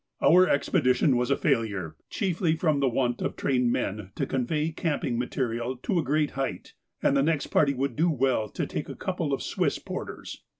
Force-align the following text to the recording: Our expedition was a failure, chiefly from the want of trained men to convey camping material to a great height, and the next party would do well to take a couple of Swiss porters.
Our 0.19 0.49
expedition 0.49 1.15
was 1.15 1.29
a 1.29 1.37
failure, 1.37 1.95
chiefly 2.09 2.55
from 2.55 2.79
the 2.79 2.89
want 2.89 3.21
of 3.21 3.35
trained 3.35 3.71
men 3.71 4.09
to 4.15 4.25
convey 4.25 4.71
camping 4.71 5.19
material 5.19 5.75
to 5.77 5.99
a 5.99 6.03
great 6.03 6.31
height, 6.31 6.73
and 7.03 7.15
the 7.15 7.21
next 7.21 7.45
party 7.53 7.75
would 7.75 7.95
do 7.95 8.09
well 8.09 8.49
to 8.49 8.65
take 8.65 8.89
a 8.89 8.95
couple 8.95 9.31
of 9.31 9.43
Swiss 9.43 9.77
porters. 9.77 10.41